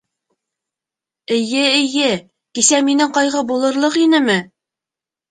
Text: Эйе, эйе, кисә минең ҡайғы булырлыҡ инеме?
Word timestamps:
Эйе, 1.35 1.65
эйе, 1.73 2.07
кисә 2.59 2.79
минең 2.87 3.11
ҡайғы 3.17 3.43
булырлыҡ 3.51 3.99
инеме? 4.05 4.39